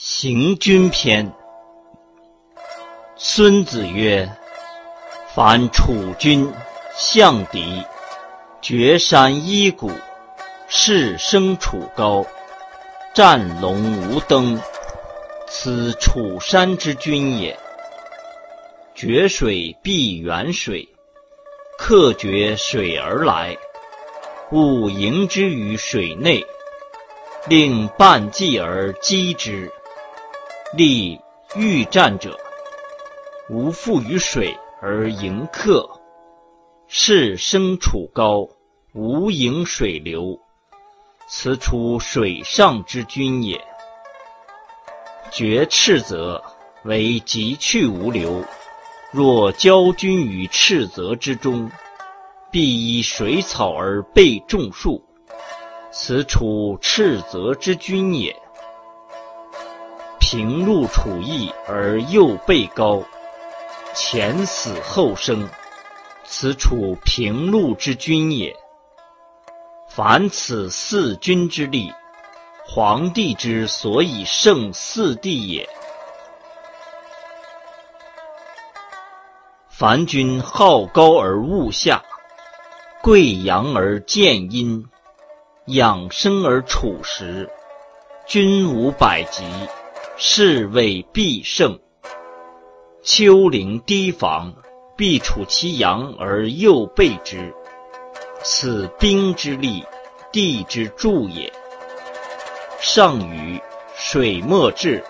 [0.00, 1.28] 行军篇。
[3.16, 4.30] 孙子曰
[5.34, 6.48] ：“凡楚军
[6.96, 7.82] 向敌，
[8.62, 9.90] 绝山依谷，
[10.68, 12.24] 势生楚高，
[13.12, 14.56] 战龙无登，
[15.48, 17.58] 此楚山之军也。
[18.94, 20.88] 决水必远水，
[21.76, 23.56] 客绝水而来，
[24.52, 26.40] 勿迎之于水内，
[27.48, 29.68] 令半骑而击之。”
[30.74, 31.18] 立
[31.56, 32.38] 欲战者，
[33.48, 35.88] 无负于水而迎客；
[36.86, 38.46] 势生处高，
[38.92, 40.38] 无迎水流，
[41.26, 43.58] 此处水上之君也。
[45.30, 46.42] 决赤泽
[46.84, 48.44] 为急去无留，
[49.10, 51.70] 若交军于赤泽之中，
[52.50, 55.02] 必依水草而被众数，
[55.90, 58.36] 此处赤泽之君也。
[60.30, 63.02] 平路楚邑而右背高，
[63.94, 65.48] 前死后生，
[66.22, 68.54] 此处平路之君也。
[69.88, 71.90] 凡此四君之力，
[72.62, 75.66] 皇帝之所以胜四帝也。
[79.70, 82.04] 凡君好高而恶下，
[83.00, 84.86] 贵阳而贱阴，
[85.68, 87.48] 养生而处实，
[88.26, 89.42] 君无百疾。
[90.20, 91.78] 是谓必胜。
[93.04, 94.52] 丘陵堤防，
[94.96, 97.54] 必处其阳而右备之，
[98.42, 99.80] 此兵之利，
[100.32, 101.50] 地之助也。
[102.80, 103.62] 上雨
[103.94, 105.04] 水莫至，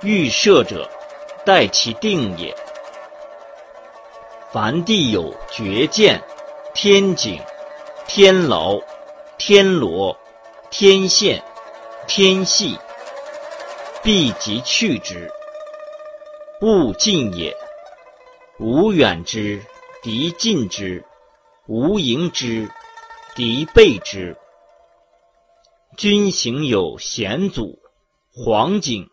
[0.00, 0.88] 欲射者，
[1.44, 2.56] 待其定也。
[4.50, 6.18] 凡地有绝剑、
[6.72, 7.38] 天井、
[8.06, 8.80] 天牢、
[9.36, 10.16] 天罗、
[10.70, 11.42] 天线、
[12.06, 12.74] 天系。
[14.02, 15.30] 必即去之，
[16.60, 17.54] 勿近也。
[18.58, 19.62] 吾远之，
[20.02, 21.02] 敌近之；
[21.66, 22.68] 吾迎之，
[23.34, 24.36] 敌备之。
[25.96, 27.78] 军行有险阻、
[28.32, 29.08] 黄景、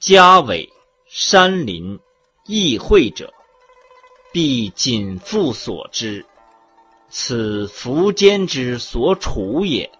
[0.00, 0.68] 嘉尾、
[1.08, 1.98] 山林、
[2.46, 3.32] 异会者，
[4.32, 6.24] 必谨复所之。
[7.08, 9.90] 此苻坚之所处也。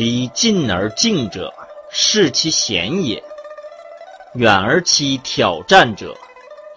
[0.00, 1.52] 敌近而敬者，
[1.90, 3.22] 视其贤也；
[4.32, 6.16] 远而其挑战者，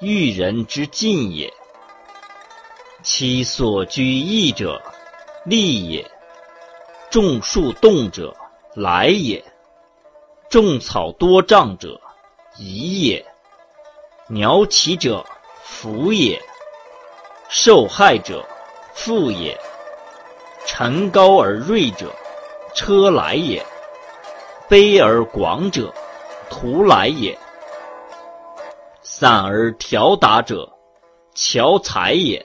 [0.01, 1.49] 遇人之近也。
[3.01, 4.77] 其所居易者，
[5.45, 6.05] 利也；
[7.09, 8.35] 种树动者，
[8.75, 9.41] 来也；
[10.49, 11.97] 种草多障者，
[12.57, 13.23] 疑也；
[14.27, 15.25] 鸟起者，
[15.63, 16.37] 福也；
[17.47, 18.45] 受害者，
[18.93, 19.57] 富也；
[20.65, 22.13] 臣高而锐者。
[22.73, 23.63] 车来也，
[24.67, 25.93] 卑而广者，
[26.49, 27.37] 徒来也；
[29.03, 30.67] 散而调达者，
[31.35, 32.43] 巧才也；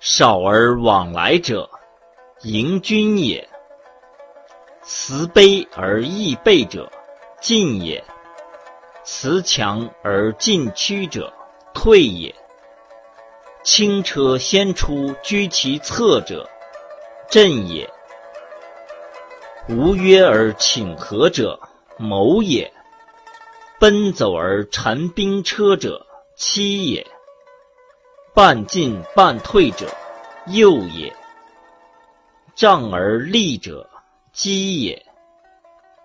[0.00, 1.68] 少而往来者，
[2.42, 3.46] 迎君也；
[4.80, 6.90] 辞卑而易备者，
[7.38, 8.02] 进也；
[9.04, 11.30] 辞强而进屈者，
[11.74, 12.34] 退也；
[13.62, 16.48] 轻车先出居其侧者，
[17.28, 17.86] 阵也。
[19.72, 21.58] 无约而请和者，
[21.96, 22.70] 谋也；
[23.80, 26.06] 奔走而陈兵车者，
[26.36, 27.02] 欺也；
[28.34, 29.86] 半进半退者，
[30.48, 31.10] 诱也；
[32.54, 33.88] 仗而立者，
[34.30, 34.94] 击也；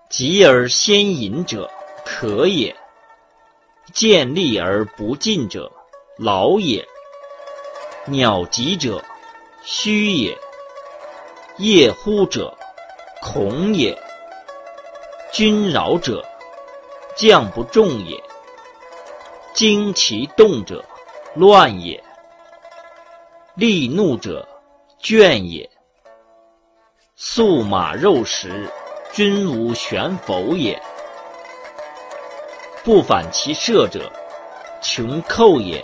[0.09, 1.69] 急而先引者，
[2.05, 2.73] 可也；
[3.91, 5.69] 见利而不进者，
[6.17, 6.81] 劳也；
[8.05, 9.03] 鸟疾者，
[9.61, 10.33] 虚也；
[11.57, 12.56] 夜呼者。
[13.29, 13.95] 恐也，
[15.33, 16.23] 君扰者，
[17.13, 18.17] 将不重也；
[19.53, 20.81] 惊其动者，
[21.35, 22.01] 乱也；
[23.55, 24.47] 利怒者，
[25.01, 25.69] 倦也；
[27.17, 28.71] 素马肉食，
[29.11, 30.79] 君无悬否也；
[32.81, 34.09] 不反其射者，
[34.81, 35.83] 穷寇也；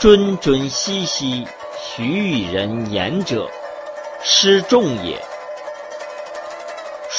[0.00, 1.46] 谆谆兮兮，
[1.80, 3.48] 徐与人言者，
[4.20, 5.16] 失众也。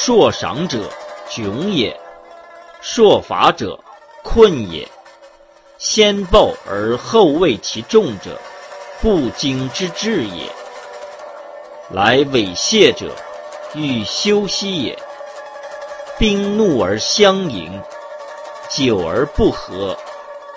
[0.00, 0.88] 硕赏者，
[1.28, 1.92] 窘也；
[2.80, 3.76] 硕罚者，
[4.22, 4.88] 困也。
[5.76, 8.38] 先报而后畏其众者，
[9.00, 10.48] 不经之至也。
[11.90, 13.12] 来猥亵者，
[13.74, 14.96] 欲休息也。
[16.16, 17.82] 兵怒而相迎，
[18.68, 19.98] 久而不和，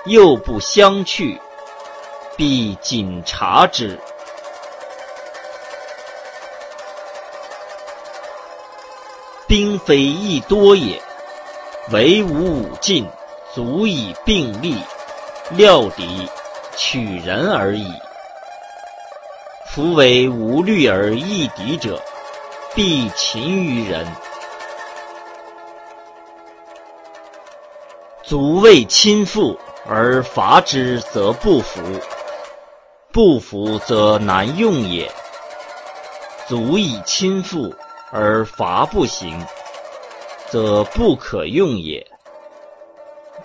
[0.05, 1.41] 又不相去，
[2.37, 3.99] 必谨察之。
[9.51, 10.97] 兵非易多也，
[11.89, 13.05] 唯吾武进，
[13.53, 14.77] 足以并力，
[15.49, 16.25] 料敌，
[16.77, 17.85] 取人而已。
[19.67, 22.01] 夫为无虑而易敌者，
[22.73, 24.07] 必擒于人。
[28.23, 31.81] 足为亲附而伐之，则不服；
[33.11, 35.11] 不服则难用也。
[36.47, 37.75] 足以亲附
[38.11, 39.41] 而伐不行，
[40.49, 42.05] 则不可用也。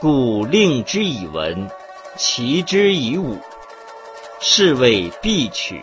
[0.01, 1.71] 故令之以文，
[2.17, 3.39] 齐之以武，
[4.41, 5.81] 是谓必取。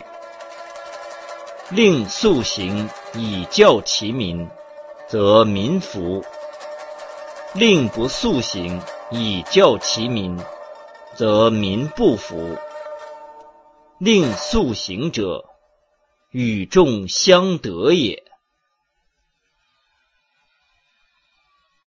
[1.70, 4.46] 令速行以教其民，
[5.08, 6.22] 则民服；
[7.54, 10.38] 令不速行以教其民，
[11.14, 12.54] 则民不服。
[13.98, 15.42] 令速行者，
[16.32, 18.22] 与众相得也。